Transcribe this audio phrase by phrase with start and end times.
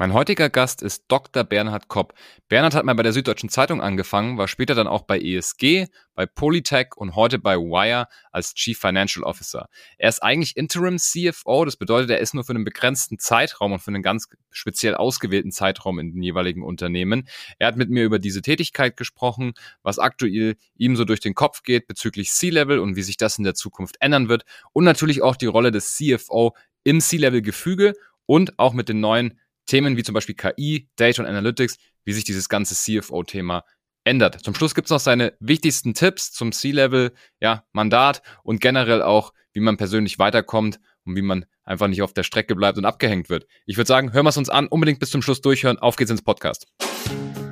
[0.00, 1.42] Mein heutiger Gast ist Dr.
[1.42, 2.14] Bernhard Kopp.
[2.46, 6.24] Bernhard hat mal bei der Süddeutschen Zeitung angefangen, war später dann auch bei ESG, bei
[6.24, 9.68] Polytech und heute bei Wire als Chief Financial Officer.
[9.96, 13.80] Er ist eigentlich Interim CFO, das bedeutet, er ist nur für einen begrenzten Zeitraum und
[13.80, 17.28] für einen ganz speziell ausgewählten Zeitraum in den jeweiligen Unternehmen.
[17.58, 21.64] Er hat mit mir über diese Tätigkeit gesprochen, was aktuell ihm so durch den Kopf
[21.64, 25.34] geht bezüglich C-Level und wie sich das in der Zukunft ändern wird und natürlich auch
[25.34, 26.54] die Rolle des CFO
[26.84, 27.94] im C-Level-Gefüge
[28.26, 32.24] und auch mit den neuen Themen wie zum Beispiel KI, Data und Analytics, wie sich
[32.24, 33.64] dieses ganze CFO-Thema
[34.04, 34.42] ändert.
[34.42, 39.32] Zum Schluss gibt es noch seine wichtigsten Tipps zum C-Level, ja, Mandat und generell auch,
[39.52, 43.28] wie man persönlich weiterkommt und wie man einfach nicht auf der Strecke bleibt und abgehängt
[43.28, 43.46] wird.
[43.66, 45.78] Ich würde sagen, hören wir es uns an, unbedingt bis zum Schluss durchhören.
[45.78, 46.66] Auf geht's ins Podcast.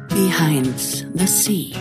[0.08, 0.78] Behind
[1.14, 1.76] the Sea,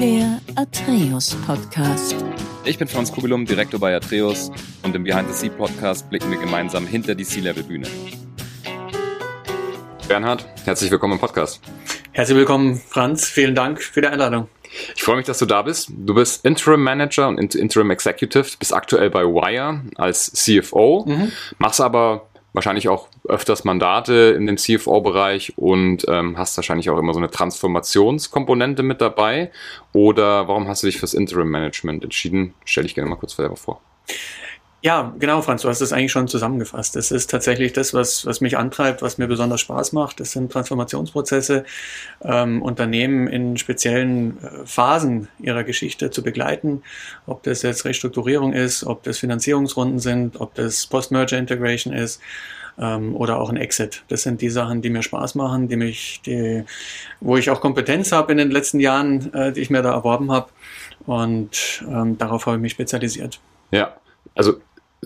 [0.00, 2.16] der Atreus Podcast.
[2.64, 4.50] Ich bin Franz Kugelum, Direktor bei Atreus
[4.82, 7.86] und im Behind the Sea Podcast blicken wir gemeinsam hinter die C-Level Bühne.
[10.08, 11.60] Bernhard, herzlich willkommen im Podcast.
[12.12, 13.26] Herzlich willkommen, Franz.
[13.26, 14.48] Vielen Dank für die Einladung.
[14.94, 15.90] Ich freue mich, dass du da bist.
[15.96, 21.32] Du bist Interim Manager und Interim Executive, bist aktuell bei Wire als CFO, mhm.
[21.58, 27.14] machst aber wahrscheinlich auch öfters Mandate in dem CFO-Bereich und ähm, hast wahrscheinlich auch immer
[27.14, 29.50] so eine Transformationskomponente mit dabei.
[29.92, 32.54] Oder warum hast du dich fürs Interim Management entschieden?
[32.64, 33.80] Stell dich gerne mal kurz selber vor.
[34.84, 36.94] Ja, genau, Franz, du hast es eigentlich schon zusammengefasst.
[36.94, 40.20] Das ist tatsächlich das, was, was mich antreibt, was mir besonders Spaß macht.
[40.20, 41.64] Das sind Transformationsprozesse,
[42.20, 46.82] ähm, Unternehmen in speziellen äh, Phasen ihrer Geschichte zu begleiten.
[47.26, 52.20] Ob das jetzt Restrukturierung ist, ob das Finanzierungsrunden sind, ob das Post-Merger Integration ist
[52.78, 54.04] ähm, oder auch ein Exit.
[54.08, 56.62] Das sind die Sachen, die mir Spaß machen, die mich, die,
[57.22, 60.30] wo ich auch Kompetenz habe in den letzten Jahren, äh, die ich mir da erworben
[60.30, 60.50] habe.
[61.06, 63.40] Und ähm, darauf habe ich mich spezialisiert.
[63.70, 63.96] Ja,
[64.34, 64.60] also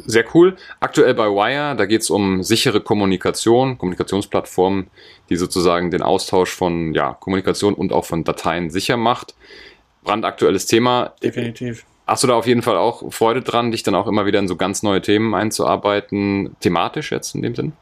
[0.07, 0.57] sehr cool.
[0.81, 4.89] Aktuell bei Wire, da geht es um sichere Kommunikation, Kommunikationsplattformen,
[5.31, 9.35] die sozusagen den Austausch von ja, Kommunikation und auch von Dateien sicher macht.
[10.03, 11.15] Brandaktuelles Thema.
[11.23, 11.85] Definitiv.
[12.07, 14.49] Hast du da auf jeden Fall auch Freude dran, dich dann auch immer wieder in
[14.49, 17.75] so ganz neue Themen einzuarbeiten, thematisch jetzt in dem Sinn?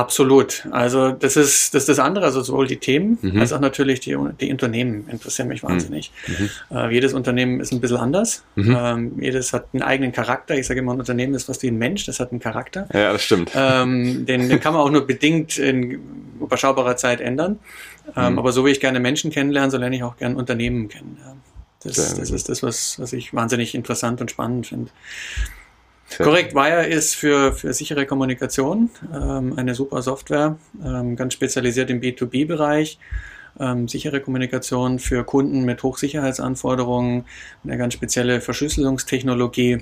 [0.00, 0.66] Absolut.
[0.70, 3.38] Also das ist das, ist das andere, also sowohl die Themen mhm.
[3.38, 6.10] als auch natürlich die, die Unternehmen interessieren mich wahnsinnig.
[6.26, 6.50] Mhm.
[6.70, 6.76] mhm.
[6.76, 8.42] Äh, jedes Unternehmen ist ein bisschen anders.
[8.54, 8.76] Mhm.
[8.80, 10.54] Ähm, jedes hat einen eigenen Charakter.
[10.56, 12.88] Ich sage immer, ein Unternehmen ist fast wie ein Mensch, das hat einen Charakter.
[12.94, 13.50] Ja, das stimmt.
[13.54, 16.00] Ähm, den, den kann man auch nur bedingt in
[16.40, 17.58] überschaubarer Zeit ändern.
[18.16, 18.38] Ähm, mhm.
[18.38, 21.18] aber so wie ich gerne Menschen kennenlerne, so lerne ich auch gerne Unternehmen kennen.
[21.82, 24.90] Das, das ist das, was, was ich wahnsinnig interessant und spannend finde.
[26.18, 32.00] Korrekt, Wire ist für, für sichere Kommunikation ähm, eine super Software, ähm, ganz spezialisiert im
[32.00, 32.98] B2B-Bereich.
[33.58, 37.24] Ähm, sichere Kommunikation für Kunden mit Hochsicherheitsanforderungen,
[37.64, 39.78] eine ganz spezielle Verschlüsselungstechnologie,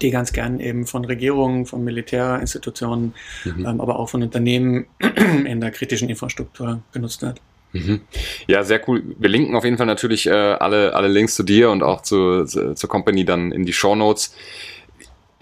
[0.00, 3.66] die ganz gern eben von Regierungen, von Militärinstitutionen, mhm.
[3.66, 4.86] ähm, aber auch von Unternehmen
[5.44, 7.40] in der kritischen Infrastruktur genutzt wird.
[7.72, 8.02] Mhm.
[8.46, 9.02] Ja, sehr cool.
[9.18, 12.44] Wir linken auf jeden Fall natürlich äh, alle, alle Links zu dir und auch zu,
[12.44, 14.34] zu, zur Company dann in die Show Notes.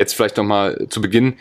[0.02, 1.34] Jetzt vielleicht nochmal zu Beginn.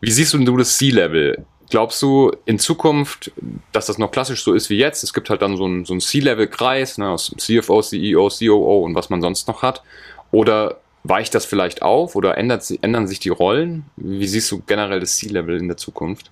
[0.00, 1.44] Wie siehst du denn du das C-Level?
[1.68, 3.30] Glaubst du in Zukunft,
[3.72, 5.04] dass das noch klassisch so ist wie jetzt?
[5.04, 9.10] Es gibt halt dann so einen so C-Level-Kreis ne, aus CFO, CEO, COO und was
[9.10, 9.82] man sonst noch hat.
[10.30, 13.84] Oder weicht das vielleicht auf oder ändert, ändern sich die Rollen?
[13.96, 16.30] Wie siehst du generell das C-Level in der Zukunft?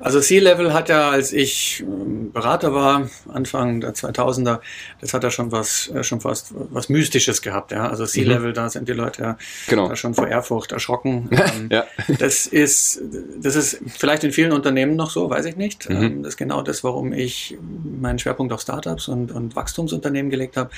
[0.00, 4.60] Also C-Level hat ja, als ich ähm, Berater war, Anfang der 2000er,
[5.00, 7.88] das hat ja schon was, äh, schon fast was Mystisches gehabt, ja.
[7.88, 8.54] Also C-Level, mhm.
[8.54, 9.94] da sind die Leute ja genau.
[9.96, 11.28] schon vor Ehrfurcht erschrocken.
[11.48, 11.84] Ähm, ja.
[12.18, 13.00] Das ist,
[13.40, 15.88] das ist vielleicht in vielen Unternehmen noch so, weiß ich nicht.
[15.88, 15.96] Mhm.
[15.96, 17.56] Ähm, das ist genau das, warum ich
[18.00, 20.70] meinen Schwerpunkt auf Startups und, und Wachstumsunternehmen gelegt habe,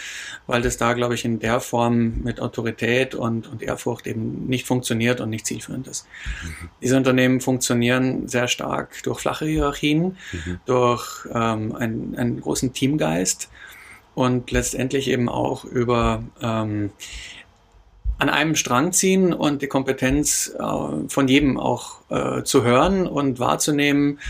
[0.46, 4.66] weil das da, glaube ich, in der Form mit Autorität und, und Ehrfurcht eben nicht
[4.66, 6.06] funktioniert und nicht zielführend ist.
[6.44, 6.68] Mhm.
[6.82, 10.60] Diese Unternehmen funktionieren sehr stark durch flache Hierarchien, mhm.
[10.64, 13.50] durch ähm, einen, einen großen Teamgeist
[14.14, 16.90] und letztendlich eben auch über ähm,
[18.18, 23.38] an einem Strang ziehen und die Kompetenz äh, von jedem auch äh, zu hören und
[23.40, 24.20] wahrzunehmen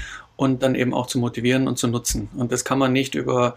[0.40, 2.30] und dann eben auch zu motivieren und zu nutzen.
[2.34, 3.56] Und das kann man nicht über,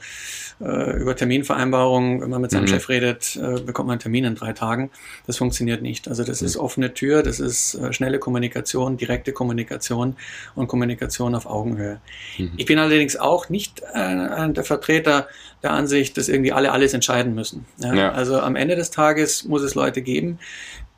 [0.60, 2.68] äh, über Terminvereinbarungen, wenn man mit seinem mhm.
[2.68, 4.92] Chef redet, äh, bekommt man einen Termin in drei Tagen.
[5.26, 6.10] Das funktioniert nicht.
[6.10, 6.48] Also das mhm.
[6.48, 10.18] ist offene Tür, das ist äh, schnelle Kommunikation, direkte Kommunikation
[10.56, 12.02] und Kommunikation auf Augenhöhe.
[12.38, 12.52] Mhm.
[12.58, 15.30] Ich bin allerdings auch nicht äh, der Vertreter
[15.64, 17.66] der Ansicht, dass irgendwie alle alles entscheiden müssen.
[17.78, 17.94] Ja?
[17.94, 18.12] Ja.
[18.12, 20.38] Also am Ende des Tages muss es Leute geben,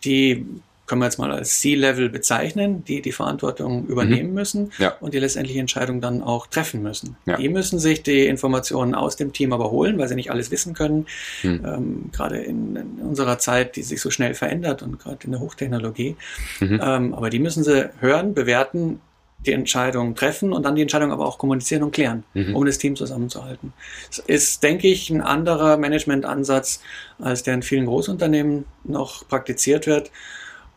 [0.04, 0.48] die
[0.86, 4.36] können wir jetzt mal als C-Level bezeichnen, die die Verantwortung übernehmen mhm.
[4.36, 4.96] müssen ja.
[5.00, 7.18] und die letztendliche Entscheidung dann auch treffen müssen.
[7.26, 7.38] Ja.
[7.38, 10.74] Die müssen sich die Informationen aus dem Team aber holen, weil sie nicht alles wissen
[10.74, 11.08] können.
[11.44, 11.66] Mhm.
[11.66, 15.40] Ähm, gerade in, in, unserer Zeit, die sich so schnell verändert und gerade in der
[15.40, 16.16] Hochtechnologie.
[16.60, 16.80] Mhm.
[16.84, 19.00] Ähm, aber die müssen sie hören, bewerten,
[19.46, 22.56] die Entscheidung treffen und dann die Entscheidung aber auch kommunizieren und klären, mhm.
[22.56, 23.74] um das Team zusammenzuhalten.
[24.08, 26.82] Das ist, denke ich, ein anderer Managementansatz,
[27.20, 30.10] als der in vielen Großunternehmen noch praktiziert wird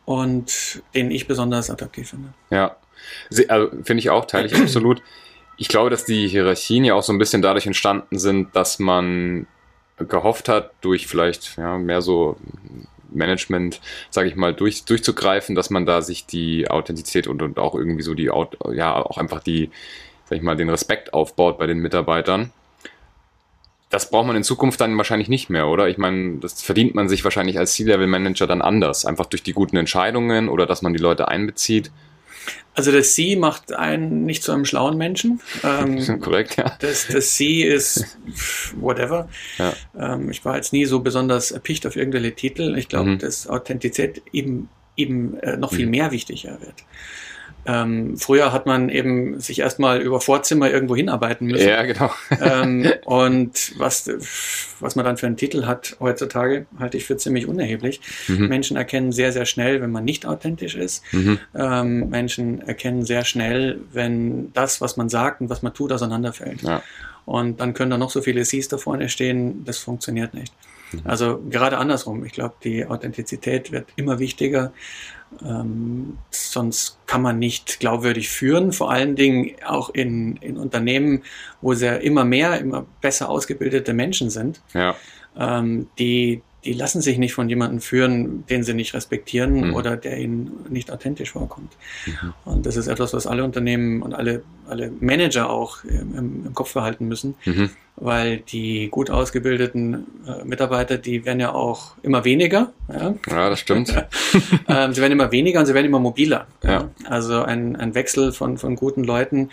[0.08, 2.32] und den ich besonders attraktiv finde.
[2.48, 2.76] Ja,
[3.48, 5.02] also, finde ich auch, teile ich absolut.
[5.58, 9.46] Ich glaube, dass die Hierarchien ja auch so ein bisschen dadurch entstanden sind, dass man
[9.98, 12.36] gehofft hat, durch vielleicht ja, mehr so
[13.10, 17.74] Management, sage ich mal, durch, durchzugreifen, dass man da sich die Authentizität und, und auch
[17.74, 18.30] irgendwie so die,
[18.72, 19.70] ja, auch einfach die,
[20.24, 22.50] sag ich mal, den Respekt aufbaut bei den Mitarbeitern.
[23.90, 25.88] Das braucht man in Zukunft dann wahrscheinlich nicht mehr, oder?
[25.88, 29.76] Ich meine, das verdient man sich wahrscheinlich als C-Level-Manager dann anders, einfach durch die guten
[29.76, 31.90] Entscheidungen oder dass man die Leute einbezieht.
[32.74, 35.40] Also das Sie macht einen nicht zu einem schlauen Menschen.
[35.64, 36.76] Ähm, Korrekt, ja.
[36.80, 38.16] Das, das Sie ist
[38.76, 39.28] whatever.
[39.58, 39.72] Ja.
[39.98, 42.76] Ähm, ich war jetzt nie so besonders erpicht auf irgendwelche Titel.
[42.78, 43.18] Ich glaube, mhm.
[43.18, 45.92] dass Authentizität eben, eben äh, noch viel mhm.
[45.92, 46.84] mehr wichtiger wird.
[47.66, 51.68] Ähm, früher hat man eben sich erstmal über Vorzimmer irgendwo hinarbeiten müssen.
[51.68, 52.10] Ja, genau.
[52.40, 54.10] ähm, und was,
[54.80, 58.00] was man dann für einen Titel hat heutzutage, halte ich für ziemlich unerheblich.
[58.26, 58.48] Mhm.
[58.48, 61.02] Menschen erkennen sehr, sehr schnell, wenn man nicht authentisch ist.
[61.12, 61.38] Mhm.
[61.54, 66.62] Ähm, Menschen erkennen sehr schnell, wenn das, was man sagt und was man tut, auseinanderfällt.
[66.62, 66.82] Ja.
[67.26, 70.54] Und dann können da noch so viele Cs da vorne stehen, das funktioniert nicht.
[70.92, 71.00] Mhm.
[71.04, 72.24] Also gerade andersrum.
[72.24, 74.72] Ich glaube, die Authentizität wird immer wichtiger.
[75.44, 81.22] Ähm, sonst kann man nicht glaubwürdig führen, vor allen Dingen auch in, in Unternehmen,
[81.60, 84.96] wo sehr immer mehr, immer besser ausgebildete Menschen sind, ja.
[85.36, 89.74] ähm, die, die lassen sich nicht von jemandem führen, den sie nicht respektieren mhm.
[89.74, 91.72] oder der ihnen nicht authentisch vorkommt.
[92.04, 92.34] Mhm.
[92.44, 96.74] Und das ist etwas, was alle Unternehmen und alle, alle Manager auch im, im Kopf
[96.74, 97.70] behalten müssen, mhm.
[97.96, 102.70] weil die gut ausgebildeten äh, Mitarbeiter, die werden ja auch immer weniger.
[102.92, 103.88] Ja, ja das stimmt.
[104.68, 106.48] ähm, sie werden immer weniger und sie werden immer mobiler.
[106.62, 106.70] Ja.
[106.70, 106.90] ja.
[107.06, 109.48] Also ein, ein Wechsel von, von guten Leuten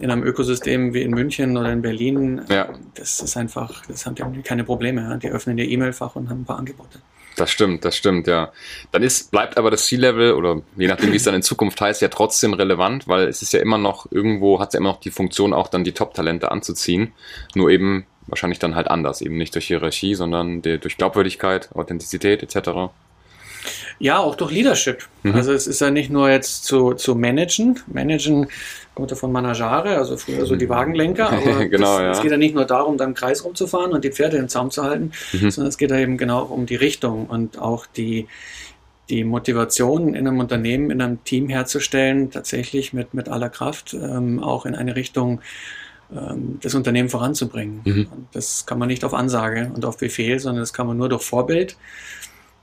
[0.00, 2.70] in einem Ökosystem wie in München oder in Berlin, ja.
[2.94, 5.18] das ist einfach, das haben die keine Probleme.
[5.22, 7.00] Die öffnen ihr E-Mail-Fach und haben ein paar Angebote.
[7.36, 8.52] Das stimmt, das stimmt, ja.
[8.92, 12.02] Dann ist, bleibt aber das C-Level oder je nachdem, wie es dann in Zukunft heißt,
[12.02, 15.00] ja trotzdem relevant, weil es ist ja immer noch, irgendwo hat es ja immer noch
[15.00, 17.12] die Funktion, auch dann die Top-Talente anzuziehen.
[17.54, 22.90] Nur eben wahrscheinlich dann halt anders, eben nicht durch Hierarchie, sondern durch Glaubwürdigkeit, Authentizität etc.
[23.98, 25.06] Ja, auch durch Leadership.
[25.22, 25.34] Mhm.
[25.34, 27.80] Also es ist ja nicht nur jetzt zu, zu managen.
[27.86, 28.48] Managen
[28.94, 30.70] kommt ja von Managare, also früher so die mhm.
[30.70, 31.30] Wagenlenker.
[31.32, 32.10] Aber genau, das, ja.
[32.10, 34.70] es geht ja nicht nur darum, dann im Kreis rumzufahren und die Pferde im Zaum
[34.70, 35.50] zu halten, mhm.
[35.50, 38.26] sondern es geht ja eben genau um die Richtung und auch die,
[39.08, 44.42] die Motivation in einem Unternehmen, in einem Team herzustellen, tatsächlich mit, mit aller Kraft ähm,
[44.42, 45.40] auch in eine Richtung
[46.12, 47.80] ähm, das Unternehmen voranzubringen.
[47.84, 48.08] Mhm.
[48.32, 51.22] das kann man nicht auf Ansage und auf Befehl, sondern das kann man nur durch
[51.22, 51.76] Vorbild,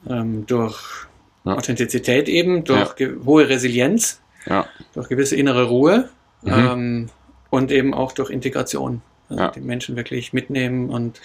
[0.09, 1.07] ähm, durch
[1.45, 1.55] ja.
[1.55, 3.07] Authentizität eben, durch ja.
[3.25, 4.67] hohe Resilienz, ja.
[4.93, 6.09] durch gewisse innere Ruhe
[6.47, 6.53] mhm.
[6.53, 7.09] ähm,
[7.49, 9.01] und eben auch durch Integration.
[9.29, 9.51] Also ja.
[9.51, 11.19] die Menschen wirklich mitnehmen und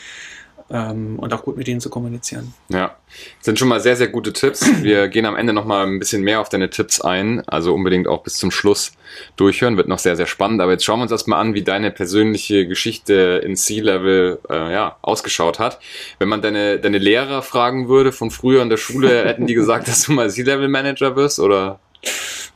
[0.72, 2.54] ähm, und auch gut mit ihnen zu kommunizieren.
[2.68, 2.96] Ja,
[3.38, 4.64] das sind schon mal sehr, sehr gute Tipps.
[4.82, 8.08] Wir gehen am Ende noch mal ein bisschen mehr auf deine Tipps ein, also unbedingt
[8.08, 8.92] auch bis zum Schluss
[9.36, 10.60] durchhören, wird noch sehr, sehr spannend.
[10.62, 14.96] Aber jetzt schauen wir uns erstmal an, wie deine persönliche Geschichte in C-Level äh, ja,
[15.02, 15.78] ausgeschaut hat.
[16.18, 19.88] Wenn man deine, deine Lehrer fragen würde von früher in der Schule, hätten die gesagt,
[19.88, 21.80] dass du mal C-Level-Manager wirst oder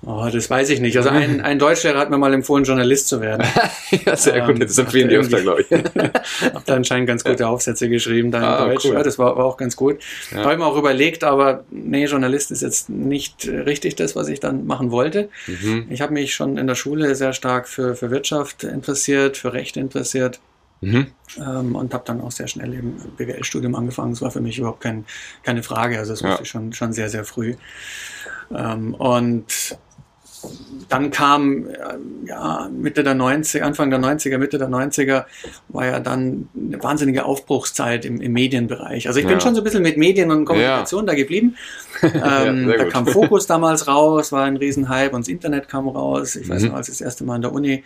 [0.08, 0.96] Oh, das weiß ich nicht.
[0.96, 3.44] Also ein, ein Deutschlehrer hat mir mal empfohlen, Journalist zu werden.
[4.06, 4.62] ja, sehr ähm, gut.
[4.62, 5.70] Das empfehlen die öfter, glaube ich.
[6.54, 8.84] hab da anscheinend ganz gute Aufsätze geschrieben da in ah, Deutsch.
[8.84, 8.94] Cool.
[8.94, 9.98] Ja, das war, war, auch ganz gut.
[10.30, 10.44] Ja.
[10.44, 14.38] Habe ich mir auch überlegt, aber nee, Journalist ist jetzt nicht richtig das, was ich
[14.38, 15.28] dann machen wollte.
[15.48, 15.88] Mhm.
[15.90, 19.76] Ich habe mich schon in der Schule sehr stark für, für Wirtschaft interessiert, für Recht
[19.76, 20.38] interessiert.
[20.82, 21.06] Mhm.
[21.38, 24.12] Ähm, und habe dann auch sehr schnell im BWL-Studium angefangen.
[24.12, 25.04] Das war für mich überhaupt kein,
[25.42, 25.98] keine Frage.
[25.98, 26.28] Also das ja.
[26.28, 27.54] wusste ich schon, schon sehr, sehr früh.
[28.54, 29.76] Ähm, und
[30.88, 31.74] dann kam äh,
[32.26, 35.24] ja, Mitte der 90er, Anfang der 90er, Mitte der 90er
[35.68, 39.08] war ja dann eine wahnsinnige Aufbruchszeit im, im Medienbereich.
[39.08, 39.30] Also ich ja.
[39.30, 41.12] bin schon so ein bisschen mit Medien und Kommunikation ja.
[41.12, 41.56] da geblieben.
[42.02, 46.36] Ähm, da kam Fokus damals raus, war ein Riesenhype und das Internet kam raus.
[46.36, 46.52] Ich mhm.
[46.52, 47.84] weiß noch, als ich das erste Mal an der Uni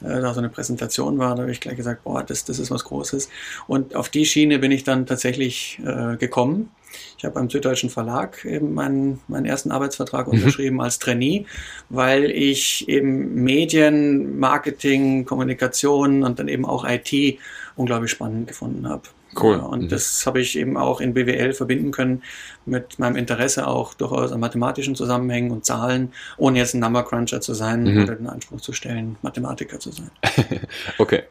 [0.00, 2.72] äh, da so eine Präsentation war, da habe ich gleich gesagt, boah, das, das ist
[2.72, 3.28] was Großes.
[3.68, 6.70] Und auf die Schiene bin ich dann tatsächlich äh, gekommen.
[7.18, 10.34] Ich habe beim Süddeutschen Verlag eben meinen, meinen ersten Arbeitsvertrag mhm.
[10.34, 11.46] unterschrieben als Trainee,
[11.88, 17.38] weil ich eben Medien, Marketing, Kommunikation und dann eben auch IT
[17.76, 19.02] unglaublich spannend gefunden habe.
[19.40, 19.56] Cool.
[19.56, 19.88] Ja, und mhm.
[19.88, 22.22] das habe ich eben auch in BWL verbinden können
[22.66, 27.40] mit meinem Interesse auch durchaus an mathematischen Zusammenhängen und Zahlen, ohne jetzt ein Number Cruncher
[27.40, 28.02] zu sein mhm.
[28.02, 30.10] oder den Anspruch zu stellen, Mathematiker zu sein.
[30.98, 31.22] okay.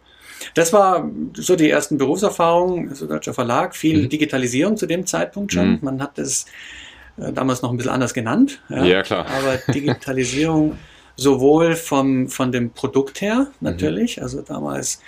[0.53, 4.09] Das war so die ersten Berufserfahrungen, also Deutscher Verlag, viel mhm.
[4.09, 5.73] Digitalisierung zu dem Zeitpunkt schon.
[5.73, 5.79] Mhm.
[5.81, 6.45] Man hat das
[7.17, 8.61] äh, damals noch ein bisschen anders genannt.
[8.69, 9.25] Ja, ja klar.
[9.27, 10.77] Aber Digitalisierung
[11.15, 14.23] sowohl vom, von dem Produkt her natürlich, mhm.
[14.23, 15.01] also damals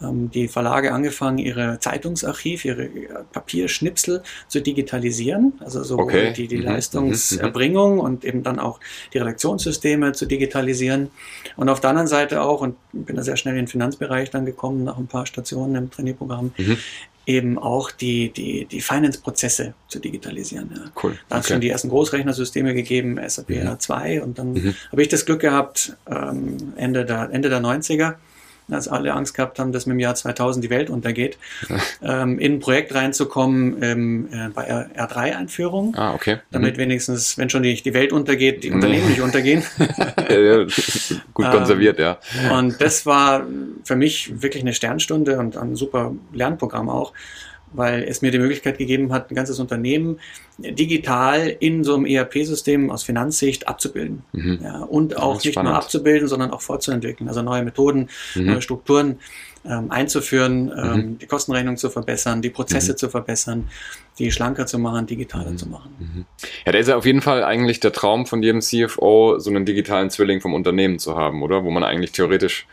[0.00, 6.32] die Verlage angefangen, ihre Zeitungsarchiv, ihre äh, Papierschnipsel zu digitalisieren, also sowohl okay.
[6.32, 6.64] die, die mhm.
[6.64, 8.00] Leistungserbringung mhm.
[8.00, 8.80] und eben dann auch
[9.12, 11.10] die Redaktionssysteme zu digitalisieren.
[11.56, 14.46] Und auf der anderen Seite auch, und bin da sehr schnell in den Finanzbereich dann
[14.46, 16.76] gekommen, nach ein paar Stationen im Trainierprogramm, mhm
[17.26, 20.70] eben auch die, die, die Finance-Prozesse zu digitalisieren.
[20.74, 20.90] Ja.
[21.02, 21.18] Cool.
[21.28, 21.54] Da hat es okay.
[21.54, 23.68] schon die ersten Großrechnersysteme gegeben, SAP mhm.
[23.68, 24.74] R2 und dann mhm.
[24.92, 28.14] habe ich das Glück gehabt, ähm, Ende, der, Ende der 90er,
[28.70, 31.38] als alle Angst gehabt haben, dass mit dem Jahr 2000 die Welt untergeht,
[32.02, 35.94] ähm, in ein Projekt reinzukommen ähm, äh, bei R3-Einführung.
[35.96, 36.38] Ah, okay.
[36.50, 36.80] Damit mhm.
[36.80, 39.62] wenigstens, wenn schon die, die Welt untergeht, die Unternehmen nicht untergehen.
[41.34, 42.18] Gut konserviert, ja.
[42.52, 43.46] Und das war
[43.84, 47.12] für mich wirklich eine Sternstunde und ein super Lernprogramm auch
[47.74, 50.20] weil es mir die Möglichkeit gegeben hat, ein ganzes Unternehmen
[50.58, 54.22] digital in so einem ERP-System aus Finanzsicht abzubilden.
[54.32, 54.60] Mhm.
[54.62, 55.72] Ja, und auch nicht spannend.
[55.72, 57.28] nur abzubilden, sondern auch fortzuentwickeln.
[57.28, 58.46] Also neue Methoden, mhm.
[58.46, 59.18] neue Strukturen
[59.66, 61.18] ähm, einzuführen, ähm, mhm.
[61.18, 62.96] die Kostenrechnung zu verbessern, die Prozesse mhm.
[62.96, 63.68] zu verbessern,
[64.18, 65.58] die schlanker zu machen, digitaler mhm.
[65.58, 65.90] zu machen.
[65.98, 66.24] Mhm.
[66.66, 69.64] Ja, da ist ja auf jeden Fall eigentlich der Traum von jedem CFO, so einen
[69.64, 71.64] digitalen Zwilling vom Unternehmen zu haben, oder?
[71.64, 72.66] Wo man eigentlich theoretisch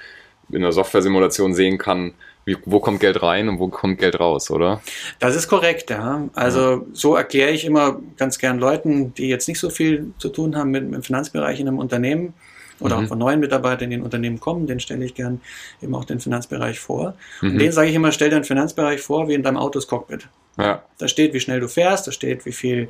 [0.52, 2.14] in der Software-Simulation sehen kann,
[2.52, 4.82] wie, wo kommt Geld rein und wo kommt Geld raus, oder?
[5.20, 6.30] Das ist korrekt, ja.
[6.34, 6.82] Also ja.
[6.94, 10.72] so erkläre ich immer ganz gern Leuten, die jetzt nicht so viel zu tun haben
[10.72, 12.34] mit, mit dem Finanzbereich in einem Unternehmen
[12.80, 13.04] oder mhm.
[13.04, 15.42] auch von neuen Mitarbeitern in den Unternehmen kommen, den stelle ich gern
[15.82, 17.16] eben auch den Finanzbereich vor.
[17.42, 17.52] Mhm.
[17.52, 20.28] Und denen sage ich immer, stell dir den Finanzbereich vor wie in deinem Autos Cockpit.
[20.58, 20.84] Ja.
[20.98, 22.90] Da steht, wie schnell du fährst, da steht, wie viel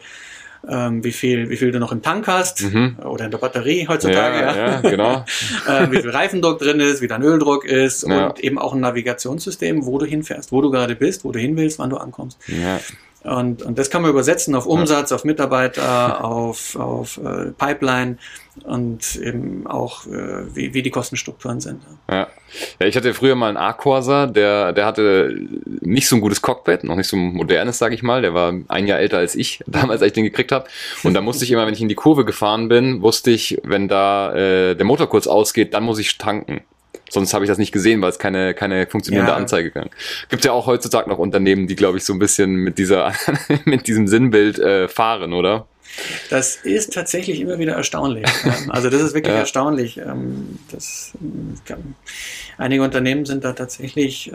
[0.68, 2.98] ähm, wie, viel, wie viel du noch im Tank hast mhm.
[3.03, 4.38] oder in der Batterie heutzutage.
[4.38, 4.68] Ja, ja.
[4.72, 5.25] ja genau.
[5.68, 8.27] äh, wie viel Reifendruck drin ist, wie dein Öldruck ist ja.
[8.27, 11.58] und eben auch ein Navigationssystem, wo du hinfährst, wo du gerade bist, wo du hin
[11.58, 12.38] willst, wann du ankommst.
[12.48, 12.80] Ja.
[13.24, 18.18] Und, und das kann man übersetzen auf Umsatz, auf Mitarbeiter, auf, auf äh, Pipeline
[18.63, 21.82] und eben auch, äh, wie, wie die Kostenstrukturen sind.
[22.10, 22.28] Ja.
[22.80, 25.36] ja, ich hatte früher mal einen A-Corsa, der, der hatte
[25.82, 28.24] nicht so ein gutes Cockpit, noch nicht so ein modernes, sage ich mal.
[28.24, 30.66] Der war ein Jahr älter als ich, damals, als ich den gekriegt habe.
[31.04, 33.88] Und da musste ich immer, wenn ich in die Kurve gefahren bin, wusste ich, wenn
[33.88, 36.62] da äh, der Motor kurz ausgeht, dann muss ich tanken.
[37.12, 39.38] Sonst habe ich das nicht gesehen, weil es keine, keine funktionierende ja.
[39.38, 39.89] Anzeige gab.
[40.30, 43.13] Gibt ja auch heutzutage noch Unternehmen, die, glaube ich, so ein bisschen mit dieser,
[43.65, 45.68] mit diesem Sinnbild äh, fahren, oder?
[46.30, 48.25] Das ist tatsächlich immer wieder erstaunlich.
[48.46, 49.39] Ähm, also das ist wirklich ja.
[49.39, 49.98] erstaunlich.
[49.98, 51.12] Ähm, das,
[51.70, 51.96] ähm,
[52.58, 54.32] einige Unternehmen sind da tatsächlich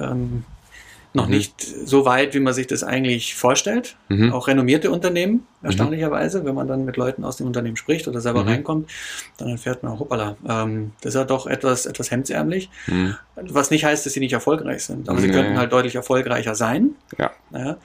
[1.17, 1.35] noch mhm.
[1.35, 3.97] nicht so weit, wie man sich das eigentlich vorstellt.
[4.09, 4.33] Mhm.
[4.33, 5.67] Auch renommierte Unternehmen, mhm.
[5.67, 8.49] erstaunlicherweise, wenn man dann mit Leuten aus dem Unternehmen spricht oder selber mhm.
[8.49, 8.91] reinkommt,
[9.39, 12.71] dann erfährt man, hoppala, ähm, das ist ja doch etwas, etwas hemdsärmlich.
[12.87, 13.17] Mhm.
[13.35, 16.91] Was nicht heißt, dass sie nicht erfolgreich sind, aber sie könnten halt deutlich erfolgreicher sein.
[17.19, 17.33] Ja.
[17.53, 17.77] ja.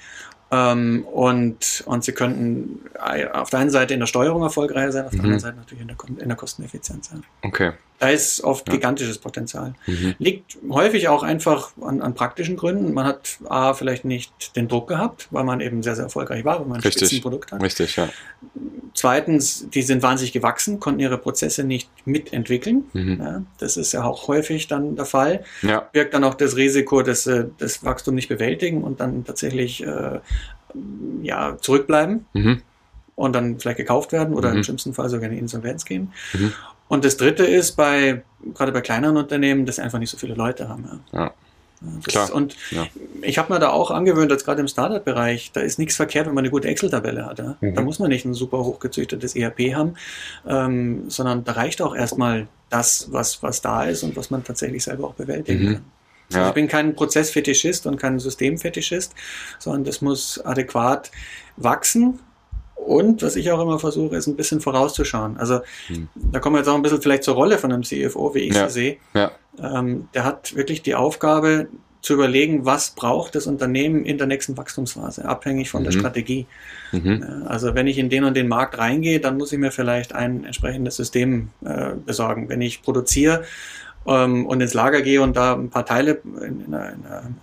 [0.54, 2.82] Ähm, und, und sie könnten
[3.34, 5.88] auf der einen Seite in der Steuerung erfolgreicher sein, auf der anderen Seite natürlich in
[5.88, 7.10] der, in der Kosteneffizienz.
[7.12, 7.20] Ja.
[7.42, 7.72] Okay.
[8.02, 8.74] Da ist oft ja.
[8.74, 9.76] gigantisches Potenzial.
[9.86, 10.16] Mhm.
[10.18, 12.96] Liegt häufig auch einfach an, an, praktischen Gründen.
[12.96, 16.60] Man hat A, vielleicht nicht den Druck gehabt, weil man eben sehr, sehr erfolgreich war,
[16.60, 17.10] weil man ein Richtig.
[17.10, 17.62] Spitzenprodukt hat.
[17.62, 18.10] Richtig, ja.
[18.96, 22.86] Zweitens, die sind wahnsinnig gewachsen, konnten ihre Prozesse nicht mitentwickeln.
[22.94, 23.20] Mhm.
[23.22, 25.44] Ja, das ist ja auch häufig dann der Fall.
[25.62, 25.88] Ja.
[25.92, 30.20] Birgt dann auch das Risiko, dass sie das Wachstum nicht bewältigen und dann tatsächlich äh,
[31.22, 32.26] ja, zurückbleiben.
[32.34, 32.64] Mhm
[33.16, 34.58] und dann vielleicht gekauft werden oder mhm.
[34.58, 36.12] im schlimmsten Fall sogar in Insolvenz gehen.
[36.34, 36.54] Mhm.
[36.88, 38.22] Und das dritte ist bei,
[38.54, 41.02] gerade bei kleineren Unternehmen, dass sie einfach nicht so viele Leute haben.
[41.14, 41.20] Ja.
[41.20, 41.34] ja.
[42.04, 42.26] Klar.
[42.26, 42.86] Ist, und ja.
[43.22, 46.36] ich habe mir da auch angewöhnt, dass gerade im Startup-Bereich, da ist nichts verkehrt, wenn
[46.36, 47.40] man eine gute Excel-Tabelle hat.
[47.40, 47.56] Ja?
[47.60, 47.76] Mhm.
[47.76, 49.96] Da muss man nicht ein super hochgezüchtetes ERP haben,
[50.46, 54.84] ähm, sondern da reicht auch erstmal das, was, was da ist und was man tatsächlich
[54.84, 55.74] selber auch bewältigen mhm.
[55.74, 55.86] kann.
[56.30, 56.48] Also ja.
[56.50, 59.14] Ich bin kein Prozessfetischist und kein Systemfetischist,
[59.60, 61.12] sondern das muss adäquat
[61.58, 62.20] wachsen
[62.86, 65.38] und was ich auch immer versuche, ist ein bisschen vorauszuschauen.
[65.38, 66.10] Also hm.
[66.16, 68.56] da kommen wir jetzt auch ein bisschen vielleicht zur Rolle von einem CFO, wie ich
[68.56, 68.70] ja.
[68.70, 68.98] sie sehe.
[69.14, 69.32] Ja.
[69.62, 71.68] Ähm, der hat wirklich die Aufgabe
[72.02, 75.86] zu überlegen, was braucht das Unternehmen in der nächsten Wachstumsphase, abhängig von mhm.
[75.86, 76.48] der Strategie.
[76.92, 77.46] Mhm.
[77.48, 80.44] Also wenn ich in den und den Markt reingehe, dann muss ich mir vielleicht ein
[80.44, 82.50] entsprechendes System äh, besorgen.
[82.50, 83.44] Wenn ich produziere,
[84.08, 86.94] ähm, und ins Lager gehe und da ein paar Teile in, in, einer,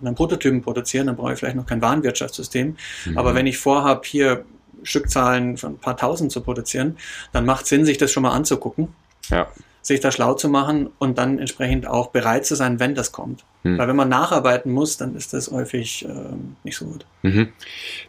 [0.00, 2.76] in einem Prototypen produzieren, dann brauche ich vielleicht noch kein Warenwirtschaftssystem.
[3.06, 3.18] Mhm.
[3.18, 4.44] Aber wenn ich vorhabe, hier
[4.82, 6.96] Stückzahlen von ein paar tausend zu produzieren,
[7.32, 8.88] dann macht Sinn, sich das schon mal anzugucken.
[9.28, 9.48] Ja.
[9.82, 13.44] Sich da schlau zu machen und dann entsprechend auch bereit zu sein, wenn das kommt.
[13.62, 13.78] Hm.
[13.78, 17.06] Weil wenn man nacharbeiten muss, dann ist das häufig ähm, nicht so gut.
[17.22, 17.48] Mhm.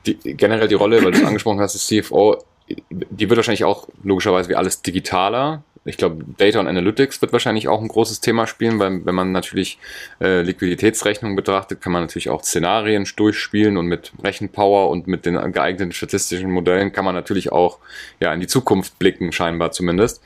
[0.05, 2.43] Die, generell die Rolle, weil du es angesprochen hast, das CFO,
[2.89, 7.67] die wird wahrscheinlich auch logischerweise wie alles digitaler ich glaube, Data und Analytics wird wahrscheinlich
[7.67, 9.79] auch ein großes Thema spielen, weil wenn man natürlich
[10.22, 15.51] äh, Liquiditätsrechnungen betrachtet, kann man natürlich auch Szenarien durchspielen und mit Rechenpower und mit den
[15.51, 17.79] geeigneten statistischen Modellen kann man natürlich auch
[18.19, 20.22] ja in die Zukunft blicken, scheinbar zumindest.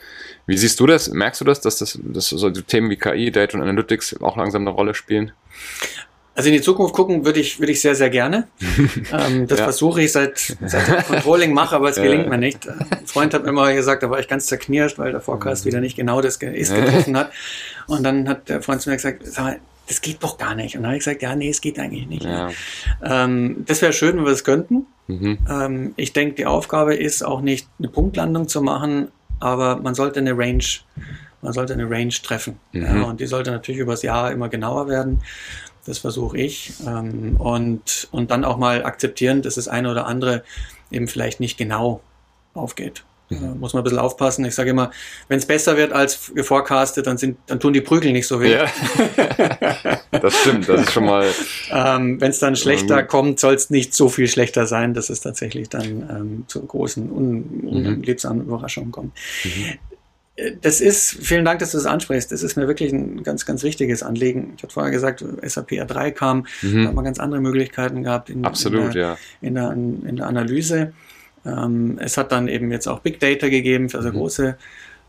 [0.45, 1.09] Wie siehst du das?
[1.09, 4.63] Merkst du das, dass das, dass so Themen wie KI, Data und Analytics auch langsam
[4.63, 5.31] eine Rolle spielen?
[6.35, 8.47] Also in die Zukunft gucken würde ich, würde ich sehr, sehr gerne.
[9.11, 9.65] ähm, das ja.
[9.65, 12.67] versuche ich seit, seit ich Controlling mache, aber es gelingt mir nicht.
[12.67, 15.69] Ein Freund hat mir immer gesagt, da war ich ganz zerknirscht, weil der Forecast mhm.
[15.69, 17.31] wieder nicht genau das ist getroffen hat.
[17.87, 20.75] Und dann hat der Freund zu mir gesagt, sag mal, das geht doch gar nicht.
[20.75, 22.23] Und dann habe ich gesagt, ja, nee, es geht eigentlich nicht.
[22.23, 22.49] Ja.
[23.03, 24.87] Ähm, das wäre schön, wenn wir es könnten.
[25.07, 25.37] Mhm.
[25.49, 29.09] Ähm, ich denke, die Aufgabe ist auch nicht eine Punktlandung zu machen,
[29.39, 30.63] aber man sollte eine Range,
[31.41, 32.59] man sollte eine Range treffen.
[32.71, 32.81] Mhm.
[32.81, 35.21] Ja, und die sollte natürlich übers Jahr immer genauer werden.
[35.85, 36.73] Das versuche ich.
[36.87, 40.43] Ähm, und, und dann auch mal akzeptieren, dass das eine oder andere
[40.91, 42.01] eben vielleicht nicht genau
[42.53, 43.03] aufgeht.
[43.29, 43.59] Mhm.
[43.59, 44.45] Muss man ein bisschen aufpassen.
[44.45, 44.91] Ich sage immer,
[45.27, 48.53] wenn es besser wird als geforecastet, dann, sind, dann tun die Prügel nicht so weh.
[48.53, 48.65] Ja.
[50.11, 51.25] das stimmt, das ist schon mal.
[51.71, 53.07] ähm, wenn es dann schlechter mhm.
[53.07, 57.11] kommt, soll es nicht so viel schlechter sein, dass es tatsächlich dann ähm, zu großen,
[57.11, 59.13] un unliebsamen Überraschungen kommt.
[60.37, 62.31] Mhm das ist, vielen Dank, dass du das ansprichst.
[62.31, 64.53] Das ist mir wirklich ein ganz, ganz wichtiges Anliegen.
[64.57, 66.83] Ich hatte vorher gesagt, SAP R3 kam, mhm.
[66.83, 69.17] da hat man ganz andere Möglichkeiten gehabt in, Absolut, in, der, ja.
[69.41, 70.93] in, der, in der Analyse.
[71.45, 74.17] Ähm, es hat dann eben jetzt auch Big Data gegeben für sehr mhm.
[74.17, 74.57] große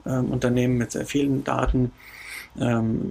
[0.07, 1.93] ähm, Unternehmen mit sehr vielen Daten.
[2.61, 3.11] Ähm,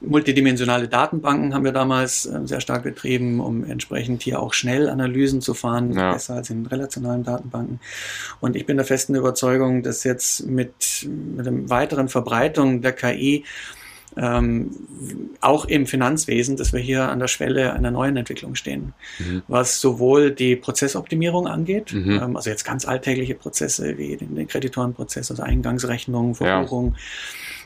[0.00, 5.40] multidimensionale Datenbanken haben wir damals äh, sehr stark betrieben, um entsprechend hier auch schnell Analysen
[5.40, 6.12] zu fahren, ja.
[6.12, 7.80] besser als in relationalen Datenbanken.
[8.40, 13.44] Und ich bin der festen Überzeugung, dass jetzt mit, mit der weiteren Verbreitung der KI
[14.16, 14.70] ähm,
[15.40, 19.42] auch im Finanzwesen, dass wir hier an der Schwelle einer neuen Entwicklung stehen, mhm.
[19.48, 22.20] was sowohl die Prozessoptimierung angeht, mhm.
[22.22, 27.00] ähm, also jetzt ganz alltägliche Prozesse wie den, den Kreditorenprozess, also Eingangsrechnung, Verbuchung, ja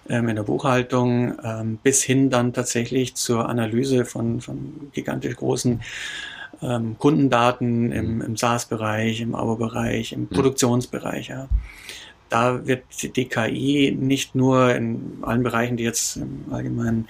[0.09, 5.81] ähm, in der Buchhaltung ähm, bis hin dann tatsächlich zur Analyse von, von gigantisch großen
[6.63, 10.29] ähm, Kundendaten im, im SaaS-Bereich, im Abo-Bereich, im mhm.
[10.29, 11.29] Produktionsbereich.
[11.29, 11.49] Ja.
[12.31, 12.83] Da wird
[13.17, 17.07] die KI nicht nur in allen Bereichen, die jetzt im Allgemeinen